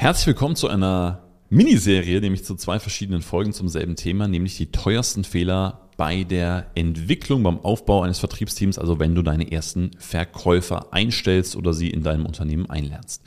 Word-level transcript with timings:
Herzlich 0.00 0.28
willkommen 0.28 0.56
zu 0.56 0.68
einer 0.68 1.20
Miniserie, 1.50 2.22
nämlich 2.22 2.42
zu 2.42 2.54
zwei 2.54 2.78
verschiedenen 2.78 3.20
Folgen 3.20 3.52
zum 3.52 3.68
selben 3.68 3.96
Thema, 3.96 4.28
nämlich 4.28 4.56
die 4.56 4.72
teuersten 4.72 5.24
Fehler 5.24 5.90
bei 5.98 6.24
der 6.24 6.70
Entwicklung, 6.74 7.42
beim 7.42 7.58
Aufbau 7.58 8.00
eines 8.00 8.18
Vertriebsteams, 8.18 8.78
also 8.78 8.98
wenn 8.98 9.14
du 9.14 9.20
deine 9.20 9.52
ersten 9.52 9.90
Verkäufer 9.98 10.94
einstellst 10.94 11.54
oder 11.54 11.74
sie 11.74 11.90
in 11.90 12.02
deinem 12.02 12.24
Unternehmen 12.24 12.64
einlernst. 12.70 13.22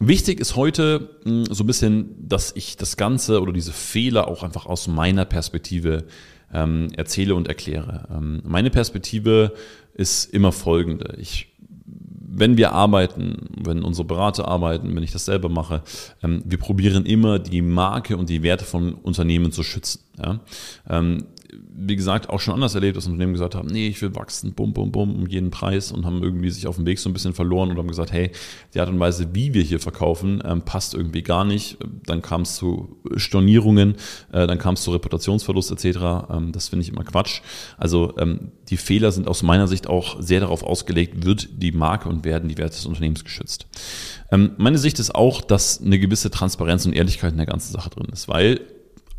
Wichtig 0.00 0.40
ist 0.40 0.56
heute 0.56 1.20
hm, 1.22 1.44
so 1.44 1.62
ein 1.62 1.68
bisschen, 1.68 2.16
dass 2.18 2.50
ich 2.56 2.76
das 2.76 2.96
Ganze 2.96 3.40
oder 3.40 3.52
diese 3.52 3.72
Fehler 3.72 4.26
auch 4.26 4.42
einfach 4.42 4.66
aus 4.66 4.88
meiner 4.88 5.24
Perspektive 5.24 6.06
ähm, 6.52 6.88
erzähle 6.96 7.36
und 7.36 7.46
erkläre. 7.46 8.08
Ähm, 8.10 8.42
meine 8.44 8.70
Perspektive 8.70 9.54
ist 9.94 10.34
immer 10.34 10.50
folgende. 10.50 11.14
Ich 11.20 11.51
wenn 12.34 12.56
wir 12.56 12.72
arbeiten, 12.72 13.48
wenn 13.62 13.82
unsere 13.82 14.06
Berater 14.06 14.48
arbeiten, 14.48 14.94
wenn 14.94 15.02
ich 15.02 15.12
das 15.12 15.26
selber 15.26 15.48
mache, 15.48 15.82
ähm, 16.22 16.42
wir 16.44 16.58
probieren 16.58 17.04
immer 17.06 17.38
die 17.38 17.62
Marke 17.62 18.16
und 18.16 18.28
die 18.28 18.42
Werte 18.42 18.64
von 18.64 18.94
Unternehmen 18.94 19.52
zu 19.52 19.62
schützen. 19.62 20.00
Wie 21.74 21.96
gesagt, 21.96 22.30
auch 22.30 22.40
schon 22.40 22.54
anders 22.54 22.74
erlebt, 22.74 22.96
dass 22.96 23.06
Unternehmen 23.06 23.32
gesagt 23.32 23.54
haben, 23.54 23.68
nee, 23.68 23.88
ich 23.88 24.00
will 24.00 24.14
wachsen, 24.14 24.54
bum, 24.54 24.72
bum, 24.72 24.90
bum, 24.90 25.14
um 25.14 25.26
jeden 25.26 25.50
Preis 25.50 25.92
und 25.92 26.06
haben 26.06 26.22
irgendwie 26.22 26.50
sich 26.50 26.66
auf 26.66 26.76
dem 26.76 26.86
Weg 26.86 26.98
so 26.98 27.10
ein 27.10 27.12
bisschen 27.12 27.34
verloren 27.34 27.70
und 27.70 27.76
haben 27.76 27.88
gesagt, 27.88 28.12
hey, 28.12 28.30
die 28.72 28.80
Art 28.80 28.88
und 28.88 28.98
Weise, 28.98 29.34
wie 29.34 29.52
wir 29.52 29.62
hier 29.62 29.80
verkaufen, 29.80 30.42
ähm, 30.44 30.62
passt 30.62 30.94
irgendwie 30.94 31.22
gar 31.22 31.44
nicht. 31.44 31.76
Dann 32.06 32.22
kam 32.22 32.42
es 32.42 32.54
zu 32.56 32.96
Stornierungen, 33.16 33.96
äh, 34.32 34.46
dann 34.46 34.58
kam 34.58 34.74
es 34.74 34.82
zu 34.82 34.92
Reputationsverlust 34.92 35.72
etc. 35.72 35.98
Ähm, 36.30 36.52
das 36.52 36.68
finde 36.68 36.84
ich 36.84 36.88
immer 36.88 37.04
Quatsch. 37.04 37.42
Also 37.76 38.14
ähm, 38.18 38.52
die 38.68 38.78
Fehler 38.78 39.12
sind 39.12 39.28
aus 39.28 39.42
meiner 39.42 39.68
Sicht 39.68 39.88
auch 39.88 40.22
sehr 40.22 40.40
darauf 40.40 40.62
ausgelegt, 40.62 41.24
wird 41.26 41.48
die 41.52 41.72
Marke 41.72 42.08
und 42.08 42.24
werden 42.24 42.48
die 42.48 42.56
Werte 42.56 42.76
des 42.76 42.86
Unternehmens 42.86 43.24
geschützt. 43.24 43.66
Meine 44.30 44.78
Sicht 44.78 44.98
ist 44.98 45.14
auch, 45.14 45.42
dass 45.42 45.82
eine 45.82 45.98
gewisse 45.98 46.30
Transparenz 46.30 46.86
und 46.86 46.94
Ehrlichkeit 46.94 47.32
in 47.32 47.36
der 47.36 47.44
ganzen 47.44 47.70
Sache 47.70 47.90
drin 47.90 48.06
ist, 48.10 48.28
weil 48.28 48.62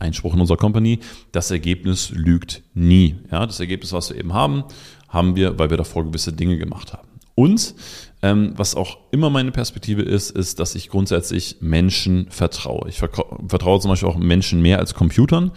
Einspruch 0.03 0.33
in 0.33 0.41
unserer 0.41 0.57
Company, 0.57 0.99
das 1.31 1.49
Ergebnis 1.51 2.11
lügt 2.11 2.63
nie. 2.73 3.15
Ja, 3.31 3.45
das 3.45 3.59
Ergebnis, 3.59 3.93
was 3.93 4.09
wir 4.09 4.17
eben 4.17 4.33
haben, 4.33 4.63
haben 5.09 5.35
wir, 5.35 5.57
weil 5.57 5.69
wir 5.69 5.77
davor 5.77 6.03
gewisse 6.03 6.33
Dinge 6.33 6.57
gemacht 6.57 6.93
haben. 6.93 7.07
Und 7.35 7.73
ähm, 8.21 8.53
was 8.55 8.75
auch 8.75 8.97
immer 9.11 9.29
meine 9.29 9.51
Perspektive 9.51 10.01
ist, 10.03 10.29
ist, 10.29 10.59
dass 10.59 10.75
ich 10.75 10.89
grundsätzlich 10.89 11.57
Menschen 11.59 12.27
vertraue. 12.29 12.87
Ich 12.87 12.99
vertraue 12.99 13.79
zum 13.79 13.89
Beispiel 13.89 14.07
auch 14.07 14.17
Menschen 14.17 14.61
mehr 14.61 14.79
als 14.79 14.93
Computern. 14.93 15.51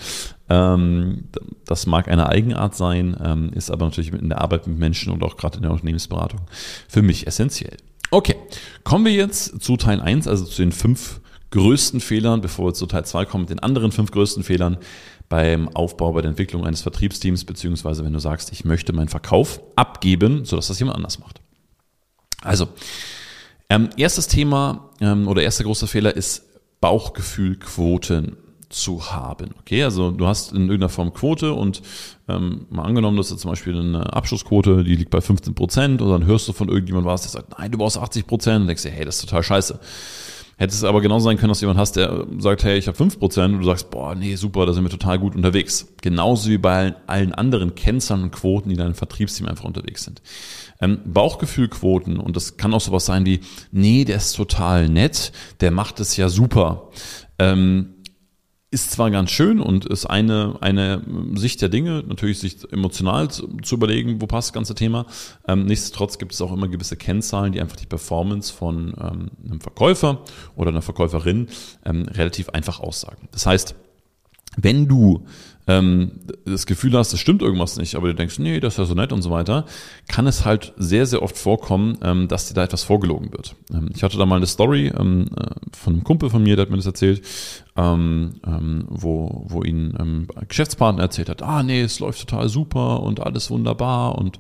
Ähm, 0.49 1.29
das 1.65 1.87
mag 1.87 2.09
eine 2.09 2.29
Eigenart 2.29 2.75
sein, 2.75 3.17
ähm, 3.23 3.51
ist 3.55 3.71
aber 3.71 3.85
natürlich 3.85 4.13
in 4.13 4.31
der 4.31 4.41
Arbeit 4.41 4.67
mit 4.67 4.79
Menschen 4.79 5.13
und 5.13 5.23
auch 5.23 5.37
gerade 5.37 5.59
in 5.59 5.63
der 5.63 5.71
Unternehmensberatung 5.71 6.41
für 6.89 7.03
mich 7.03 7.27
essentiell. 7.27 7.77
Okay, 8.11 8.37
kommen 8.85 9.05
wir 9.05 9.13
jetzt 9.13 9.63
zu 9.63 9.77
Teil 9.77 10.01
1, 10.01 10.27
also 10.27 10.45
zu 10.45 10.63
den 10.63 10.73
fünf 10.73 11.21
größten 11.51 12.01
Fehlern, 12.01 12.41
bevor 12.41 12.69
wir 12.69 12.75
zu 12.75 12.87
Teil 12.87 13.05
2 13.05 13.25
kommen, 13.25 13.47
den 13.47 13.61
anderen 13.61 13.93
fünf 13.93 14.11
größten 14.11 14.43
Fehlern 14.43 14.79
beim 15.29 15.69
Aufbau, 15.69 16.13
bei 16.13 16.23
der 16.23 16.31
Entwicklung 16.31 16.67
eines 16.67 16.83
Vertriebsteams, 16.83 17.45
beziehungsweise 17.45 18.05
wenn 18.05 18.13
du 18.13 18.19
sagst, 18.19 18.53
ich 18.53 18.65
möchte 18.65 18.93
meinen 18.93 19.09
Verkauf 19.09 19.61
abgeben, 19.75 20.45
sodass 20.45 20.69
das 20.69 20.79
jemand 20.79 20.97
anders 20.97 21.19
macht. 21.19 21.41
Also, 22.43 22.69
ähm, 23.69 23.91
erstes 23.97 24.29
Thema 24.29 24.91
ähm, 25.01 25.27
oder 25.27 25.43
erster 25.43 25.65
großer 25.65 25.89
Fehler 25.89 26.15
ist 26.15 26.45
Bauchgefühlquoten 26.81 28.37
zu 28.69 29.11
haben. 29.13 29.51
Okay, 29.61 29.83
also 29.83 30.11
du 30.11 30.27
hast 30.27 30.53
in 30.53 30.63
irgendeiner 30.63 30.89
Form 30.89 31.13
Quote 31.13 31.53
und 31.53 31.83
ähm, 32.29 32.67
mal 32.71 32.85
angenommen, 32.85 33.17
dass 33.17 33.29
du 33.29 33.37
zum 33.37 33.51
Beispiel 33.51 33.79
eine 33.79 34.13
Abschlussquote, 34.13 34.85
die 34.85 34.97
liegt 34.97 35.11
bei 35.11 35.21
15 35.21 35.55
Prozent 35.55 36.03
und 36.03 36.11
dann 36.11 36.27
hörst 36.27 36.49
du 36.49 36.53
von 36.53 36.69
irgendjemandem 36.69 37.11
was, 37.11 37.23
der 37.23 37.31
sagt, 37.31 37.59
nein, 37.59 37.71
du 37.71 37.79
brauchst 37.79 37.99
80 37.99 38.27
Prozent 38.27 38.63
und 38.63 38.67
denkst 38.67 38.83
dir, 38.83 38.91
hey, 38.91 39.05
das 39.05 39.17
ist 39.17 39.29
total 39.29 39.43
scheiße. 39.43 39.81
Hätte 40.59 40.73
es 40.73 40.85
aber 40.85 41.03
genau 41.03 41.19
sein 41.19 41.37
können, 41.37 41.51
dass 41.51 41.61
jemand 41.61 41.79
hast, 41.79 41.97
der 41.97 42.27
sagt, 42.39 42.65
hey, 42.65 42.79
ich 42.79 42.89
habe 42.89 42.97
5% 42.97 43.45
und 43.45 43.59
du 43.59 43.65
sagst, 43.65 43.91
boah, 43.91 44.15
nee, 44.15 44.37
super, 44.37 44.65
da 44.65 44.73
sind 44.73 44.85
wir 44.85 44.91
total 44.91 45.19
gut 45.19 45.37
unterwegs. 45.37 45.87
Genauso 46.01 46.49
wie 46.49 46.57
bei 46.57 46.95
allen 47.07 47.35
anderen 47.35 47.75
Kennzahlen 47.75 48.23
und 48.23 48.31
Quoten, 48.33 48.71
die 48.71 48.75
in 48.75 48.81
deinem 48.81 48.95
Vertriebsteam 48.95 49.49
einfach 49.49 49.65
unterwegs 49.65 50.05
sind. 50.05 50.23
Ähm, 50.81 51.01
Bauchgefühlquoten, 51.05 52.19
und 52.19 52.37
das 52.37 52.57
kann 52.57 52.73
auch 52.73 52.81
sowas 52.81 53.05
sein 53.05 53.27
wie, 53.27 53.41
nee, 53.71 54.07
der 54.07 54.17
ist 54.17 54.33
total 54.33 54.89
nett, 54.89 55.33
der 55.61 55.73
macht 55.73 56.01
es 56.01 56.17
ja 56.17 56.31
super. 56.31 56.89
Ähm, 57.39 57.96
ist 58.71 58.91
zwar 58.91 59.11
ganz 59.11 59.31
schön 59.31 59.61
und 59.61 59.87
ist 59.87 60.07
eine, 60.07 60.57
eine 60.61 61.03
Sicht 61.35 61.63
der 61.63 61.69
Dinge, 61.69 62.03
natürlich 62.07 62.41
sich 62.41 62.71
emotional 62.73 63.31
zu, 63.31 63.49
zu 63.63 63.77
überlegen, 63.77 64.21
wo 64.21 64.27
passt 64.27 64.49
das 64.49 64.53
ganze 64.53 64.75
Thema. 64.75 65.07
Ähm, 65.47 65.67
nichtsdestotrotz 65.67 66.19
gibt 66.19 66.33
es 66.33 66.41
auch 66.41 66.53
immer 66.53 66.67
gewisse 66.69 66.97
Kennzahlen, 66.97 67.53
die 67.53 67.61
einfach 67.61 67.77
die 67.77 67.87
Performance 67.87 68.53
von 68.53 68.95
ähm, 69.01 69.31
einem 69.45 69.61
Verkäufer 69.61 70.23
oder 70.57 70.71
einer 70.71 70.83
Verkäuferin 70.83 71.49
ähm, 71.85 72.09
relativ 72.09 72.49
einfach 72.51 72.81
aussagen. 72.81 73.29
Das 73.31 73.47
heißt, 73.47 73.77
wenn 74.57 74.89
du 74.89 75.25
ähm, 75.67 76.13
das 76.45 76.67
Gefühl 76.67 76.97
hast, 76.97 77.13
es 77.13 77.21
stimmt 77.21 77.43
irgendwas 77.43 77.77
nicht, 77.77 77.97
aber 77.97 78.09
du 78.09 78.15
denkst, 78.15 78.39
nee, 78.39 78.61
das 78.61 78.75
ist 78.75 78.79
ja 78.79 78.85
so 78.85 78.95
nett 78.95 79.13
und 79.13 79.23
so 79.23 79.31
weiter, 79.31 79.65
kann 80.09 80.27
es 80.27 80.45
halt 80.45 80.73
sehr, 80.77 81.07
sehr 81.07 81.23
oft 81.23 81.37
vorkommen, 81.37 81.99
ähm, 82.03 82.29
dass 82.29 82.49
dir 82.49 82.55
da 82.55 82.65
etwas 82.65 82.85
vorgelogen 82.85 83.33
wird. 83.33 83.57
Ähm, 83.73 83.91
ich 83.95 84.03
hatte 84.03 84.17
da 84.17 84.27
mal 84.27 84.37
eine 84.37 84.47
Story 84.47 84.93
ähm, 84.97 85.27
äh, 85.37 85.47
von 85.73 85.95
einem 85.95 86.05
Kumpel 86.05 86.31
von 86.31 86.43
mir, 86.43 86.57
der 86.57 86.65
hat 86.65 86.71
mir 86.71 86.77
das 86.77 86.87
erzählt, 86.87 87.23
ähm, 87.77 88.35
ähm, 88.47 88.85
wo, 88.89 89.45
wo 89.49 89.63
ihn 89.63 89.95
ähm, 89.99 90.29
Geschäftspartner 90.47 91.03
erzählt 91.03 91.29
hat, 91.29 91.43
ah 91.43 91.63
nee, 91.63 91.81
es 91.81 91.99
läuft 91.99 92.29
total 92.29 92.49
super 92.49 93.03
und 93.03 93.21
alles 93.21 93.51
wunderbar 93.51 94.17
und 94.17 94.39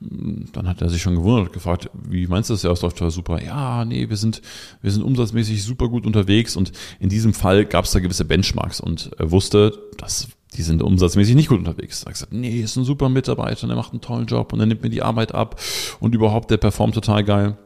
dann 0.00 0.68
hat 0.68 0.82
er 0.82 0.90
sich 0.90 1.00
schon 1.00 1.14
gewundert, 1.14 1.52
gefragt, 1.52 1.90
wie 1.94 2.26
meinst 2.26 2.50
du 2.50 2.54
das 2.54 2.80
total 2.80 3.10
super? 3.10 3.42
Ja, 3.42 3.84
nee, 3.84 4.08
wir 4.08 4.16
sind, 4.16 4.42
wir 4.82 4.90
sind 4.90 5.02
umsatzmäßig 5.02 5.62
super 5.64 5.88
gut 5.88 6.06
unterwegs 6.06 6.56
und 6.56 6.72
in 7.00 7.08
diesem 7.08 7.32
Fall 7.32 7.64
gab 7.64 7.86
es 7.86 7.92
da 7.92 8.00
gewisse 8.00 8.26
Benchmarks 8.26 8.80
und 8.80 9.10
er 9.18 9.30
wusste, 9.30 9.78
dass 9.96 10.28
die 10.54 10.62
sind 10.62 10.82
umsatzmäßig 10.82 11.34
nicht 11.34 11.48
gut 11.48 11.58
unterwegs. 11.58 12.02
Er 12.02 12.06
hat 12.06 12.14
gesagt, 12.14 12.32
nee, 12.32 12.60
ist 12.60 12.76
ein 12.76 12.84
super 12.84 13.08
Mitarbeiter 13.08 13.64
und 13.64 13.70
er 13.70 13.76
macht 13.76 13.92
einen 13.92 14.00
tollen 14.00 14.26
Job 14.26 14.52
und 14.52 14.60
er 14.60 14.66
nimmt 14.66 14.82
mir 14.82 14.90
die 14.90 15.02
Arbeit 15.02 15.34
ab 15.34 15.60
und 16.00 16.14
überhaupt, 16.14 16.50
der 16.50 16.56
performt 16.58 16.94
total 16.94 17.24
geil. 17.24 17.56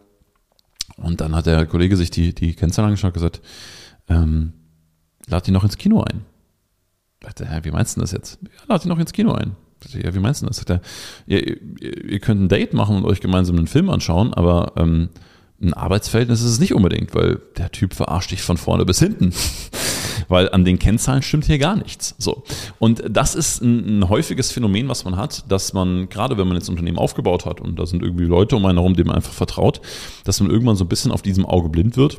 Und 0.97 1.21
dann 1.21 1.35
hat 1.35 1.47
der 1.47 1.67
Kollege 1.67 1.97
sich 1.97 2.11
die, 2.11 2.35
die 2.35 2.55
Kennzahlen 2.55 2.89
angeschaut 2.89 3.11
und 3.11 3.15
gesagt, 3.15 3.41
ähm, 4.09 4.53
lad 5.27 5.47
ihn 5.49 5.55
noch 5.55 5.65
ins 5.65 5.79
Kino 5.79 6.03
ein. 6.03 6.25
Ich 7.21 7.27
dachte, 7.27 7.49
wie 7.63 7.71
meinst 7.71 7.97
du 7.97 8.01
das 8.01 8.13
jetzt? 8.13 8.39
Ja, 8.43 8.65
lad 8.69 8.85
ihn 8.85 8.89
noch 8.89 8.99
ins 8.99 9.13
Kino 9.13 9.33
ein. 9.33 9.57
Ja, 9.89 10.15
wie 10.15 10.19
meinst 10.19 10.43
du 10.43 10.47
das? 10.47 10.59
Sagt 10.59 10.71
er, 10.71 10.81
ihr, 11.27 11.61
ihr 11.81 12.21
könnt 12.21 12.41
ein 12.41 12.49
Date 12.49 12.75
machen 12.75 12.97
und 12.97 13.05
euch 13.05 13.21
gemeinsam 13.21 13.57
einen 13.57 13.67
Film 13.67 13.91
anschauen, 13.91 14.35
aber 14.35 14.73
ähm, 14.77 15.09
ein 15.63 15.75
Arbeitsverhältnis 15.75 16.41
ist 16.41 16.53
es 16.53 16.61
nicht 16.61 16.75
unbedingt, 16.75 17.15
weil 17.15 17.41
der 17.59 17.71
Typ 17.71 17.95
verarscht 17.95 18.31
dich 18.31 18.43
von 18.43 18.57
vorne 18.57 18.85
bis 18.85 18.99
hinten. 18.99 19.33
weil 20.29 20.49
an 20.51 20.65
den 20.65 20.79
Kennzahlen 20.79 21.23
stimmt 21.23 21.47
hier 21.47 21.59
gar 21.59 21.77
nichts. 21.77 22.15
So. 22.19 22.45
Und 22.79 23.03
das 23.09 23.35
ist 23.35 23.63
ein, 23.63 24.01
ein, 24.01 24.09
häufiges 24.09 24.53
Phänomen, 24.53 24.89
was 24.89 25.05
man 25.05 25.17
hat, 25.17 25.51
dass 25.51 25.73
man, 25.73 26.09
gerade 26.09 26.39
wenn 26.39 26.47
man 26.47 26.57
jetzt 26.57 26.69
ein 26.69 26.73
Unternehmen 26.73 26.99
aufgebaut 26.99 27.47
hat 27.47 27.61
und 27.61 27.79
da 27.79 27.87
sind 27.87 28.03
irgendwie 28.03 28.25
Leute 28.25 28.57
um 28.57 28.65
einen 28.65 28.79
herum, 28.79 28.95
denen 28.95 29.09
man 29.09 29.17
einfach 29.17 29.33
vertraut, 29.33 29.81
dass 30.25 30.41
man 30.41 30.51
irgendwann 30.51 30.77
so 30.77 30.85
ein 30.85 30.89
bisschen 30.89 31.11
auf 31.11 31.23
diesem 31.23 31.45
Auge 31.45 31.69
blind 31.69 31.97
wird 31.97 32.19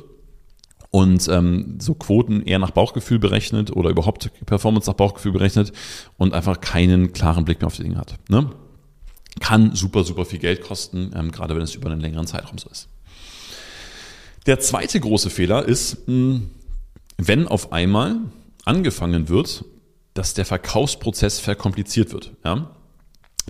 und 0.91 1.27
ähm, 1.29 1.77
so 1.79 1.95
Quoten 1.95 2.43
eher 2.43 2.59
nach 2.59 2.71
Bauchgefühl 2.71 3.17
berechnet 3.17 3.71
oder 3.75 3.89
überhaupt 3.89 4.29
Performance 4.45 4.89
nach 4.89 4.97
Bauchgefühl 4.97 5.31
berechnet 5.31 5.71
und 6.17 6.33
einfach 6.33 6.59
keinen 6.59 7.13
klaren 7.13 7.45
Blick 7.45 7.61
mehr 7.61 7.67
auf 7.67 7.77
die 7.77 7.83
Dinge 7.83 7.97
hat. 7.97 8.15
Ne? 8.29 8.49
Kann 9.39 9.73
super, 9.73 10.03
super 10.03 10.25
viel 10.25 10.39
Geld 10.39 10.61
kosten, 10.61 11.11
ähm, 11.15 11.31
gerade 11.31 11.55
wenn 11.55 11.61
es 11.61 11.75
über 11.75 11.89
einen 11.89 12.01
längeren 12.01 12.27
Zeitraum 12.27 12.57
so 12.57 12.69
ist. 12.69 12.89
Der 14.45 14.59
zweite 14.59 14.99
große 14.99 15.29
Fehler 15.29 15.65
ist, 15.65 16.07
mh, 16.07 16.41
wenn 17.17 17.47
auf 17.47 17.71
einmal 17.71 18.17
angefangen 18.65 19.29
wird, 19.29 19.63
dass 20.13 20.33
der 20.33 20.45
Verkaufsprozess 20.45 21.39
verkompliziert 21.39 22.11
wird. 22.11 22.31
Ja? 22.43 22.71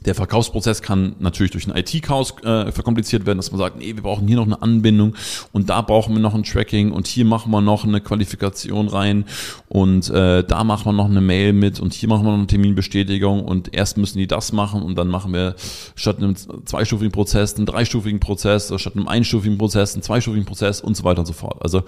Der 0.06 0.16
Verkaufsprozess 0.16 0.82
kann 0.82 1.16
natürlich 1.20 1.52
durch 1.52 1.68
ein 1.68 1.76
IT-Chaos 1.76 2.34
äh, 2.44 2.72
verkompliziert 2.72 3.26
werden, 3.26 3.38
dass 3.38 3.52
man 3.52 3.60
sagt, 3.60 3.78
nee, 3.78 3.94
wir 3.94 4.02
brauchen 4.02 4.28
hier 4.28 4.38
noch 4.38 4.46
eine 4.46 4.62
Anbindung 4.62 5.16
und 5.52 5.70
da 5.70 5.82
brauchen 5.82 6.16
wir 6.16 6.22
noch 6.22 6.34
ein 6.34 6.44
Tracking 6.44 6.92
und 6.92 7.08
hier 7.08 7.26
machen 7.26 7.52
wir 7.52 7.62
noch 7.62 7.84
eine 7.84 8.02
Qualifikation 8.02 8.88
rein 8.88 9.26
und 9.68 10.10
äh, 10.10 10.44
da 10.44 10.64
machen 10.64 10.86
wir 10.86 10.94
noch 10.94 11.10
eine 11.10 11.22
Mail 11.22 11.54
mit 11.54 11.80
und 11.80 11.94
hier 11.94 12.10
machen 12.10 12.26
wir 12.26 12.32
noch 12.32 12.38
eine 12.38 12.48
Terminbestätigung 12.48 13.44
und 13.44 13.76
erst 13.76 13.98
müssen 13.98 14.18
die 14.18 14.28
das 14.28 14.54
machen 14.54 14.82
und 14.82 14.98
dann 14.98 15.08
machen 15.08 15.34
wir 15.34 15.56
statt 15.96 16.18
einem 16.18 16.36
zweistufigen 16.36 17.12
Prozess 17.12 17.56
einen 17.56 17.66
dreistufigen 17.66 18.20
Prozess, 18.20 18.74
statt 18.78 18.96
einem 18.96 19.08
einstufigen 19.08 19.58
Prozess 19.58 19.94
einen 19.94 20.04
zweistufigen 20.04 20.46
Prozess 20.46 20.82
und 20.82 20.96
so 20.98 21.04
weiter 21.04 21.20
und 21.20 21.28
so 21.28 21.34
fort. 21.34 21.62
Also 21.62 21.84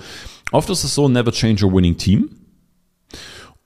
oft 0.52 0.70
ist 0.70 0.84
es 0.84 0.94
so, 0.94 1.08
never 1.08 1.32
change 1.32 1.66
your 1.66 1.74
winning 1.74 1.98
team. 1.98 2.30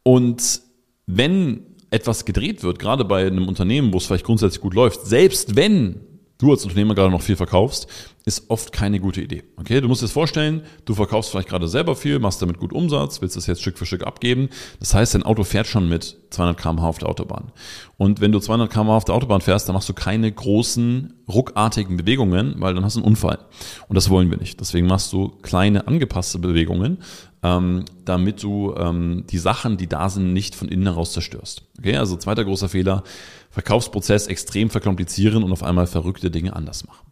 Und 0.03 0.62
wenn 1.07 1.76
etwas 1.89 2.25
gedreht 2.25 2.63
wird, 2.63 2.80
gerade 2.80 3.06
bei 3.06 3.25
einem 3.25 3.48
Unternehmen, 3.48 3.94
wo 3.94 3.98
es 3.98 4.06
vielleicht 4.06 4.25
grundsätzlich 4.25 4.62
gut 4.62 4.74
läuft, 4.74 5.06
selbst 5.06 5.56
wenn 5.56 6.01
du 6.38 6.51
als 6.51 6.63
Unternehmer 6.63 6.95
gerade 6.95 7.12
noch 7.12 7.22
viel 7.22 7.36
verkaufst, 7.36 7.88
ist 8.25 8.50
oft 8.50 8.72
keine 8.72 9.00
gute 9.00 9.22
Idee. 9.22 9.44
Okay, 9.56 9.80
du 9.80 9.88
musst 9.88 10.01
dir 10.01 10.06
das 10.06 10.12
vorstellen, 10.12 10.62
du 10.86 10.94
verkaufst 10.94 11.31
vielleicht 11.31 11.48
gerade 11.48 11.68
selber 11.68 11.95
viel, 11.95 12.19
machst 12.19 12.42
damit 12.42 12.60
gut 12.60 12.74
Umsatz, 12.74 13.22
willst 13.22 13.38
das 13.38 13.48
jetzt 13.48 13.62
Stück 13.62 13.78
für 13.78 13.86
Stück 13.86 14.06
abgeben. 14.06 14.50
Das 14.80 14.94
heißt, 14.94 15.16
dein 15.16 15.24
Auto 15.24 15.44
fährt 15.44 15.66
schon 15.66 15.88
mit 15.88 16.18
200 16.31 16.57
km/h 16.57 16.88
auf 16.88 16.98
der 16.98 17.10
Autobahn. 17.10 17.51
Und 17.95 18.19
wenn 18.19 18.31
du 18.31 18.39
200 18.39 18.69
km/h 18.72 18.98
auf 18.98 19.06
der 19.06 19.16
Autobahn 19.16 19.42
fährst, 19.42 19.68
dann 19.68 19.74
machst 19.74 19.88
du 19.88 19.94
keine 19.94 20.31
großen, 20.31 21.13
ruckartigen 21.28 21.98
Bewegungen, 21.98 22.56
weil 22.60 22.74
dann 22.74 22.84
hast 22.84 22.98
du 22.98 23.00
einen 23.00 23.07
Unfall. 23.07 23.39
Und 23.88 23.95
das 23.95 24.10
wollen 24.10 24.30
wir 24.30 24.38
nicht. 24.38 24.60
Deswegen 24.60 24.88
machst 24.88 25.13
du 25.13 25.30
kleine, 25.42 25.88
angepasste 25.88 26.38
Bewegungen, 26.38 27.00
ähm, 27.47 27.85
damit 28.05 28.44
du 28.44 28.73
ähm, 28.75 29.25
die 29.29 29.38
Sachen, 29.38 29.77
die 29.77 29.88
da 29.88 30.09
sind, 30.09 30.33
nicht 30.33 30.55
von 30.55 30.67
innen 30.67 30.85
heraus 30.85 31.13
zerstörst. 31.13 31.63
Okay, 31.79 31.95
also 31.95 32.17
zweiter 32.17 32.44
großer 32.44 32.69
Fehler, 32.69 33.03
Verkaufsprozess 33.49 34.27
extrem 34.27 34.69
verkomplizieren 34.69 35.44
und 35.44 35.51
auf 35.51 35.63
einmal 35.63 35.88
verrückte 35.88 36.29
Dinge 36.29 36.55
anders 36.55 36.85
machen. 36.85 37.05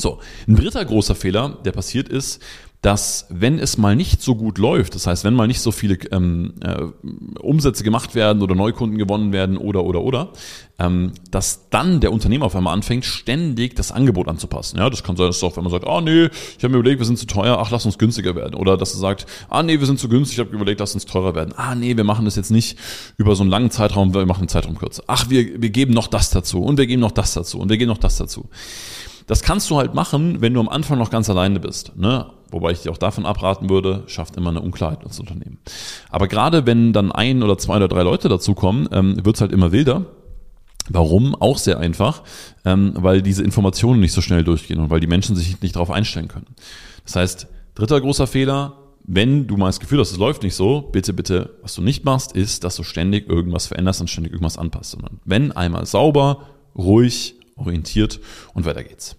So, 0.00 0.20
ein 0.48 0.56
dritter 0.56 0.84
großer 0.84 1.14
Fehler, 1.14 1.58
der 1.64 1.72
passiert 1.72 2.08
ist, 2.08 2.42
dass 2.84 3.24
wenn 3.30 3.58
es 3.58 3.78
mal 3.78 3.96
nicht 3.96 4.20
so 4.20 4.34
gut 4.34 4.58
läuft, 4.58 4.94
das 4.94 5.06
heißt, 5.06 5.24
wenn 5.24 5.32
mal 5.32 5.46
nicht 5.46 5.62
so 5.62 5.72
viele 5.72 5.94
ähm, 6.10 6.52
äh, 6.60 6.82
Umsätze 7.40 7.82
gemacht 7.82 8.14
werden 8.14 8.42
oder 8.42 8.54
Neukunden 8.54 8.98
gewonnen 8.98 9.32
werden 9.32 9.56
oder 9.56 9.84
oder 9.84 10.02
oder, 10.02 10.32
ähm, 10.78 11.12
dass 11.30 11.70
dann 11.70 12.00
der 12.00 12.12
Unternehmer 12.12 12.44
auf 12.44 12.54
einmal 12.54 12.74
anfängt, 12.74 13.06
ständig 13.06 13.74
das 13.74 13.90
Angebot 13.90 14.28
anzupassen. 14.28 14.76
Ja, 14.76 14.90
das 14.90 15.02
kann 15.02 15.16
sein, 15.16 15.28
dass 15.28 15.42
auch, 15.42 15.56
wenn 15.56 15.64
man 15.64 15.72
sagt, 15.72 15.86
ah 15.86 16.02
nee, 16.02 16.26
ich 16.26 16.62
habe 16.62 16.74
mir 16.74 16.80
überlegt, 16.80 17.00
wir 17.00 17.06
sind 17.06 17.18
zu 17.18 17.24
teuer, 17.24 17.56
ach 17.58 17.70
lass 17.70 17.86
uns 17.86 17.96
günstiger 17.96 18.34
werden. 18.34 18.54
Oder 18.54 18.76
dass 18.76 18.92
er 18.92 19.00
sagt, 19.00 19.24
ah 19.48 19.62
nee, 19.62 19.80
wir 19.80 19.86
sind 19.86 19.98
zu 19.98 20.10
günstig, 20.10 20.36
ich 20.36 20.44
habe 20.44 20.54
überlegt, 20.54 20.78
lass 20.78 20.92
uns 20.92 21.06
teurer 21.06 21.34
werden. 21.34 21.54
Ah 21.56 21.74
nee, 21.74 21.96
wir 21.96 22.04
machen 22.04 22.26
das 22.26 22.36
jetzt 22.36 22.50
nicht 22.50 22.78
über 23.16 23.34
so 23.34 23.44
einen 23.44 23.50
langen 23.50 23.70
Zeitraum, 23.70 24.12
wir 24.12 24.26
machen 24.26 24.42
den 24.42 24.48
Zeitraum 24.50 24.76
kürzer. 24.76 25.04
Ach, 25.06 25.30
wir, 25.30 25.62
wir 25.62 25.70
geben 25.70 25.94
noch 25.94 26.08
das 26.08 26.28
dazu 26.28 26.62
und 26.62 26.76
wir 26.76 26.86
geben 26.86 27.00
noch 27.00 27.12
das 27.12 27.32
dazu 27.32 27.60
und 27.60 27.70
wir 27.70 27.78
geben 27.78 27.88
noch 27.88 27.96
das 27.96 28.18
dazu. 28.18 28.50
Das 29.26 29.42
kannst 29.42 29.70
du 29.70 29.78
halt 29.78 29.94
machen, 29.94 30.42
wenn 30.42 30.52
du 30.52 30.60
am 30.60 30.68
Anfang 30.68 30.98
noch 30.98 31.08
ganz 31.08 31.30
alleine 31.30 31.58
bist. 31.60 31.96
Ne? 31.96 32.26
Wobei 32.54 32.70
ich 32.70 32.82
dir 32.82 32.92
auch 32.92 32.98
davon 32.98 33.26
abraten 33.26 33.68
würde, 33.68 34.04
schafft 34.06 34.36
immer 34.36 34.50
eine 34.50 34.60
Unklarheit 34.60 35.02
ins 35.02 35.18
Unternehmen. 35.18 35.58
Aber 36.08 36.28
gerade 36.28 36.66
wenn 36.66 36.92
dann 36.92 37.10
ein 37.10 37.42
oder 37.42 37.58
zwei 37.58 37.78
oder 37.78 37.88
drei 37.88 38.04
Leute 38.04 38.28
dazukommen, 38.28 38.88
ähm, 38.92 39.24
wird 39.24 39.34
es 39.34 39.40
halt 39.40 39.50
immer 39.50 39.72
wilder. 39.72 40.06
Warum? 40.88 41.34
Auch 41.34 41.58
sehr 41.58 41.80
einfach, 41.80 42.22
ähm, 42.64 42.92
weil 42.94 43.22
diese 43.22 43.42
Informationen 43.42 43.98
nicht 43.98 44.12
so 44.12 44.20
schnell 44.20 44.44
durchgehen 44.44 44.78
und 44.78 44.88
weil 44.88 45.00
die 45.00 45.08
Menschen 45.08 45.34
sich 45.34 45.60
nicht 45.62 45.74
darauf 45.74 45.90
einstellen 45.90 46.28
können. 46.28 46.46
Das 47.02 47.16
heißt, 47.16 47.48
dritter 47.74 48.00
großer 48.00 48.28
Fehler, 48.28 48.74
wenn 49.02 49.48
du 49.48 49.56
mal 49.56 49.66
das 49.66 49.80
Gefühl 49.80 49.98
hast, 49.98 50.12
es 50.12 50.18
läuft 50.18 50.44
nicht 50.44 50.54
so, 50.54 50.80
bitte, 50.80 51.12
bitte, 51.12 51.58
was 51.60 51.74
du 51.74 51.82
nicht 51.82 52.04
machst, 52.04 52.36
ist, 52.36 52.62
dass 52.62 52.76
du 52.76 52.84
ständig 52.84 53.28
irgendwas 53.28 53.66
veränderst 53.66 54.00
und 54.00 54.08
ständig 54.08 54.32
irgendwas 54.32 54.58
anpasst, 54.58 54.92
sondern 54.92 55.18
wenn 55.24 55.50
einmal 55.50 55.86
sauber, 55.86 56.46
ruhig 56.76 57.34
orientiert 57.56 58.20
und 58.52 58.64
weiter 58.64 58.84
geht's. 58.84 59.16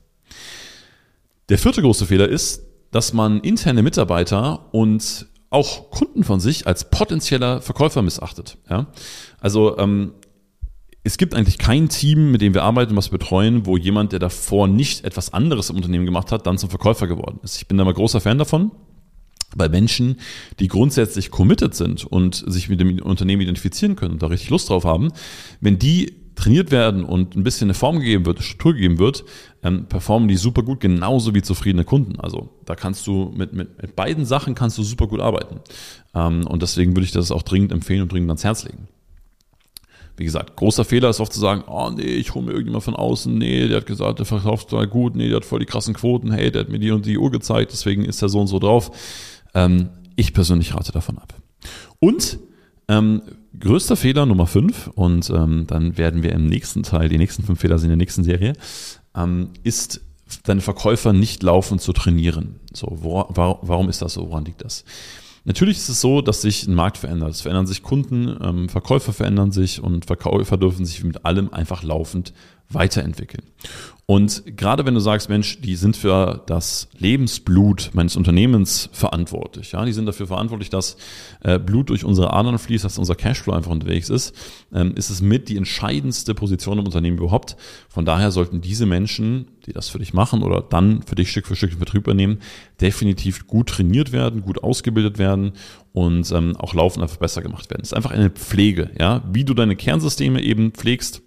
Der 1.49 1.57
vierte 1.57 1.81
große 1.81 2.05
Fehler 2.05 2.29
ist, 2.29 2.64
dass 2.95 3.11
man 3.11 3.41
interne 3.41 3.83
Mitarbeiter 3.83 4.73
und 4.73 5.27
auch 5.49 5.91
Kunden 5.91 6.23
von 6.23 6.39
sich 6.39 6.65
als 6.65 6.89
potenzieller 6.89 7.59
Verkäufer 7.59 8.01
missachtet. 8.01 8.57
Ja? 8.69 8.87
Also 9.41 9.77
ähm, 9.77 10.13
es 11.03 11.17
gibt 11.17 11.35
eigentlich 11.35 11.57
kein 11.57 11.89
Team, 11.89 12.31
mit 12.31 12.39
dem 12.39 12.53
wir 12.53 12.63
arbeiten, 12.63 12.95
was 12.95 13.11
wir 13.11 13.17
betreuen, 13.19 13.65
wo 13.65 13.75
jemand, 13.75 14.13
der 14.13 14.19
davor 14.19 14.69
nicht 14.69 15.03
etwas 15.03 15.33
anderes 15.33 15.69
im 15.69 15.75
Unternehmen 15.75 16.05
gemacht 16.05 16.31
hat, 16.31 16.47
dann 16.47 16.57
zum 16.57 16.69
Verkäufer 16.69 17.05
geworden 17.07 17.41
ist. 17.43 17.57
Ich 17.57 17.67
bin 17.67 17.77
da 17.77 17.83
mal 17.83 17.93
großer 17.93 18.21
Fan 18.21 18.37
davon. 18.37 18.71
Bei 19.57 19.67
Menschen, 19.67 20.21
die 20.61 20.69
grundsätzlich 20.69 21.31
committed 21.31 21.75
sind 21.75 22.05
und 22.05 22.45
sich 22.47 22.69
mit 22.69 22.79
dem 22.79 22.99
Unternehmen 22.99 23.41
identifizieren 23.41 23.97
können 23.97 24.13
und 24.13 24.23
da 24.23 24.27
richtig 24.27 24.51
Lust 24.51 24.69
drauf 24.69 24.85
haben, 24.85 25.11
wenn 25.59 25.79
die 25.79 26.24
trainiert 26.45 26.69
werden 26.69 27.03
und 27.03 27.35
ein 27.35 27.43
bisschen 27.43 27.65
eine 27.65 27.73
Form 27.73 27.99
gegeben 27.99 28.27
wird, 28.27 28.39
Struktur 28.43 28.73
gegeben 28.73 28.99
wird, 28.99 29.25
ähm, 29.63 29.87
performen 29.87 30.27
die 30.27 30.37
super 30.37 30.61
gut, 30.61 30.79
genauso 30.79 31.33
wie 31.33 31.41
zufriedene 31.41 31.83
Kunden. 31.83 32.19
Also 32.19 32.49
da 32.65 32.75
kannst 32.75 33.07
du 33.07 33.33
mit, 33.35 33.53
mit, 33.53 33.81
mit 33.81 33.95
beiden 33.95 34.25
Sachen 34.25 34.53
kannst 34.53 34.77
du 34.77 34.83
super 34.83 35.07
gut 35.07 35.21
arbeiten. 35.21 35.61
Ähm, 36.13 36.45
und 36.45 36.61
deswegen 36.61 36.95
würde 36.95 37.05
ich 37.05 37.11
das 37.11 37.31
auch 37.31 37.41
dringend 37.41 37.71
empfehlen 37.71 38.03
und 38.03 38.11
dringend 38.11 38.29
ans 38.29 38.43
Herz 38.43 38.63
legen. 38.63 38.87
Wie 40.17 40.23
gesagt, 40.23 40.55
großer 40.55 40.85
Fehler 40.85 41.09
ist 41.09 41.19
oft 41.19 41.33
zu 41.33 41.39
sagen, 41.39 41.63
oh 41.67 41.89
nee, 41.89 42.03
ich 42.03 42.35
hole 42.35 42.45
mir 42.45 42.51
irgendjemand 42.51 42.83
von 42.83 42.95
außen, 42.95 43.35
nee, 43.35 43.67
der 43.67 43.77
hat 43.77 43.87
gesagt, 43.87 44.19
der 44.19 44.27
verkauft 44.27 44.69
total 44.69 44.85
gut, 44.85 45.15
nee, 45.15 45.29
der 45.29 45.37
hat 45.37 45.45
voll 45.45 45.59
die 45.59 45.65
krassen 45.65 45.95
Quoten, 45.95 46.31
hey, 46.31 46.51
der 46.51 46.61
hat 46.61 46.69
mir 46.69 46.77
die 46.77 46.91
und 46.91 47.07
die 47.07 47.17
Uhr 47.17 47.31
gezeigt, 47.31 47.71
deswegen 47.71 48.05
ist 48.05 48.21
der 48.21 48.29
so 48.29 48.39
und 48.39 48.47
so 48.47 48.59
drauf. 48.59 48.91
Ähm, 49.55 49.89
ich 50.15 50.31
persönlich 50.31 50.75
rate 50.75 50.91
davon 50.91 51.17
ab. 51.17 51.33
Und 51.99 52.37
ähm, 52.87 53.23
größter 53.59 53.95
Fehler 53.95 54.25
Nummer 54.25 54.47
5, 54.47 54.87
und 54.95 55.29
ähm, 55.29 55.65
dann 55.67 55.97
werden 55.97 56.23
wir 56.23 56.31
im 56.31 56.47
nächsten 56.47 56.83
Teil, 56.83 57.09
die 57.09 57.17
nächsten 57.17 57.43
fünf 57.43 57.59
Fehler 57.59 57.77
sind 57.77 57.87
in 57.87 57.97
der 57.97 58.03
nächsten 58.03 58.23
Serie, 58.23 58.53
ähm, 59.15 59.49
ist 59.63 60.01
deine 60.43 60.61
Verkäufer 60.61 61.13
nicht 61.13 61.43
laufend 61.43 61.81
zu 61.81 61.93
trainieren. 61.93 62.59
So, 62.73 62.87
wo, 63.01 63.25
warum 63.29 63.89
ist 63.89 64.01
das 64.01 64.13
so? 64.13 64.29
Woran 64.29 64.45
liegt 64.45 64.63
das? 64.63 64.83
Natürlich 65.43 65.77
ist 65.77 65.89
es 65.89 66.01
so, 66.01 66.21
dass 66.21 66.41
sich 66.41 66.67
ein 66.67 66.73
Markt 66.73 66.97
verändert. 66.97 67.29
Es 67.29 67.41
verändern 67.41 67.67
sich 67.67 67.83
Kunden, 67.83 68.35
ähm, 68.41 68.67
Verkäufer 68.67 69.13
verändern 69.13 69.51
sich 69.51 69.79
und 69.79 70.05
Verkäufer 70.05 70.57
dürfen 70.57 70.85
sich 70.85 71.03
mit 71.03 71.23
allem 71.23 71.53
einfach 71.53 71.83
laufend 71.83 72.33
weiterentwickeln. 72.69 73.43
Und 74.07 74.43
gerade 74.45 74.85
wenn 74.85 74.93
du 74.93 74.99
sagst, 74.99 75.29
Mensch, 75.29 75.61
die 75.61 75.75
sind 75.75 75.97
für 75.97 76.43
das 76.45 76.89
Lebensblut 76.95 77.89
meines 77.93 78.15
Unternehmens 78.15 78.87
verantwortlich, 78.91 79.71
ja, 79.71 79.83
die 79.83 79.93
sind 79.93 80.05
dafür 80.05 80.27
verantwortlich, 80.27 80.69
dass 80.69 80.97
äh, 81.41 81.57
Blut 81.57 81.89
durch 81.89 82.05
unsere 82.05 82.31
Adern 82.31 82.59
fließt, 82.59 82.85
dass 82.85 82.99
unser 82.99 83.15
Cashflow 83.15 83.53
einfach 83.53 83.71
unterwegs 83.71 84.11
ist, 84.11 84.35
ähm, 84.71 84.93
ist 84.95 85.09
es 85.09 85.21
mit 85.21 85.49
die 85.49 85.57
entscheidendste 85.57 86.35
Position 86.35 86.77
im 86.77 86.85
Unternehmen 86.85 87.17
überhaupt. 87.17 87.57
Von 87.89 88.05
daher 88.05 88.29
sollten 88.29 88.61
diese 88.61 88.85
Menschen, 88.85 89.47
die 89.65 89.73
das 89.73 89.89
für 89.89 89.97
dich 89.97 90.13
machen 90.13 90.43
oder 90.43 90.61
dann 90.61 91.01
für 91.01 91.15
dich 91.15 91.31
Stück 91.31 91.47
für 91.47 91.55
Stück 91.55 91.71
den 91.71 91.79
Vertrieb 91.79 92.03
übernehmen, 92.03 92.41
definitiv 92.79 93.47
gut 93.47 93.69
trainiert 93.69 94.11
werden, 94.11 94.43
gut 94.43 94.63
ausgebildet 94.63 95.17
werden 95.17 95.53
und 95.93 96.31
ähm, 96.31 96.55
auch 96.57 96.75
laufend 96.75 97.01
einfach 97.01 97.17
besser 97.17 97.41
gemacht 97.41 97.71
werden. 97.71 97.81
Es 97.81 97.89
ist 97.89 97.95
einfach 97.95 98.11
eine 98.11 98.29
Pflege, 98.29 98.91
ja, 98.99 99.23
wie 99.31 99.45
du 99.45 99.55
deine 99.55 99.75
Kernsysteme 99.75 100.43
eben 100.43 100.73
pflegst 100.73 101.23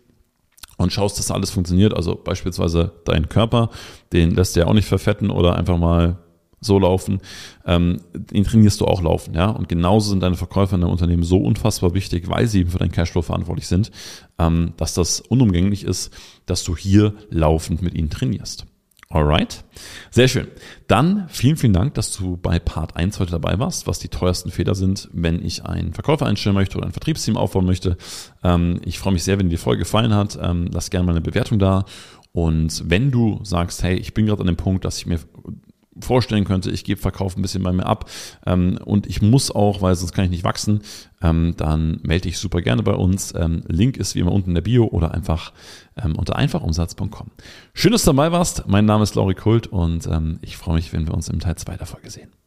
und 0.78 0.92
schaust, 0.92 1.18
dass 1.18 1.30
alles 1.30 1.50
funktioniert. 1.50 1.92
Also 1.92 2.14
beispielsweise 2.14 2.92
dein 3.04 3.28
Körper, 3.28 3.68
den 4.12 4.30
lässt 4.30 4.56
du 4.56 4.60
ja 4.60 4.66
auch 4.66 4.74
nicht 4.74 4.88
verfetten 4.88 5.30
oder 5.30 5.56
einfach 5.56 5.76
mal 5.76 6.16
so 6.60 6.78
laufen, 6.78 7.20
ähm, 7.66 8.00
den 8.14 8.44
trainierst 8.44 8.80
du 8.80 8.86
auch 8.86 9.02
laufen, 9.02 9.34
ja. 9.34 9.48
Und 9.48 9.68
genauso 9.68 10.10
sind 10.10 10.22
deine 10.22 10.36
Verkäufer 10.36 10.74
in 10.74 10.80
deinem 10.80 10.90
Unternehmen 10.90 11.22
so 11.22 11.38
unfassbar 11.38 11.94
wichtig, 11.94 12.28
weil 12.28 12.48
sie 12.48 12.60
eben 12.60 12.70
für 12.70 12.78
deinen 12.78 12.90
Cashflow 12.92 13.22
verantwortlich 13.22 13.68
sind, 13.68 13.92
ähm, 14.38 14.72
dass 14.76 14.94
das 14.94 15.20
unumgänglich 15.20 15.84
ist, 15.84 16.12
dass 16.46 16.64
du 16.64 16.76
hier 16.76 17.14
laufend 17.30 17.82
mit 17.82 17.94
ihnen 17.94 18.10
trainierst. 18.10 18.66
Alright. 19.10 19.64
Sehr 20.10 20.28
schön. 20.28 20.48
Dann 20.86 21.28
vielen, 21.30 21.56
vielen 21.56 21.72
Dank, 21.72 21.94
dass 21.94 22.14
du 22.14 22.36
bei 22.36 22.58
Part 22.58 22.94
1 22.96 23.18
heute 23.18 23.30
dabei 23.30 23.58
warst, 23.58 23.86
was 23.86 23.98
die 23.98 24.08
teuersten 24.08 24.50
Fehler 24.50 24.74
sind, 24.74 25.08
wenn 25.12 25.42
ich 25.42 25.64
einen 25.64 25.94
Verkäufer 25.94 26.26
einstellen 26.26 26.54
möchte 26.54 26.76
oder 26.76 26.86
ein 26.86 26.92
Vertriebsteam 26.92 27.38
aufbauen 27.38 27.64
möchte. 27.64 27.96
Ähm, 28.44 28.80
ich 28.84 28.98
freue 28.98 29.14
mich 29.14 29.24
sehr, 29.24 29.38
wenn 29.38 29.46
dir 29.46 29.56
die 29.56 29.62
Folge 29.62 29.80
gefallen 29.80 30.12
hat. 30.14 30.38
Ähm, 30.40 30.68
lass 30.70 30.90
gerne 30.90 31.06
mal 31.06 31.12
eine 31.12 31.22
Bewertung 31.22 31.58
da. 31.58 31.86
Und 32.32 32.90
wenn 32.90 33.10
du 33.10 33.40
sagst, 33.44 33.82
hey, 33.82 33.96
ich 33.96 34.12
bin 34.12 34.26
gerade 34.26 34.42
an 34.42 34.46
dem 34.46 34.56
Punkt, 34.56 34.84
dass 34.84 34.98
ich 34.98 35.06
mir 35.06 35.18
vorstellen 36.00 36.44
könnte, 36.44 36.70
ich 36.70 36.84
gebe 36.84 37.00
Verkauf 37.00 37.36
ein 37.36 37.42
bisschen 37.42 37.62
bei 37.62 37.72
mir 37.72 37.86
ab 37.86 38.10
ähm, 38.46 38.78
und 38.84 39.06
ich 39.06 39.22
muss 39.22 39.50
auch, 39.50 39.82
weil 39.82 39.94
sonst 39.94 40.12
kann 40.12 40.24
ich 40.24 40.30
nicht 40.30 40.44
wachsen, 40.44 40.82
ähm, 41.22 41.54
dann 41.56 42.00
melde 42.02 42.28
dich 42.28 42.38
super 42.38 42.62
gerne 42.62 42.82
bei 42.82 42.94
uns. 42.94 43.34
Ähm, 43.34 43.62
Link 43.68 43.96
ist 43.96 44.14
wie 44.14 44.20
immer 44.20 44.32
unten 44.32 44.50
in 44.50 44.54
der 44.54 44.62
Bio 44.62 44.86
oder 44.86 45.12
einfach 45.12 45.52
ähm, 45.96 46.16
unter 46.16 46.36
einfachumsatz.com. 46.36 47.30
Schön, 47.74 47.92
dass 47.92 48.04
du 48.04 48.12
dabei 48.12 48.32
warst. 48.32 48.68
Mein 48.68 48.84
Name 48.84 49.02
ist 49.02 49.14
Lauri 49.14 49.34
Kult 49.34 49.66
und 49.66 50.06
ähm, 50.06 50.38
ich 50.42 50.56
freue 50.56 50.76
mich, 50.76 50.92
wenn 50.92 51.06
wir 51.06 51.14
uns 51.14 51.28
im 51.28 51.40
Teil 51.40 51.56
2 51.56 51.76
der 51.76 51.86
Folge 51.86 52.10
sehen. 52.10 52.37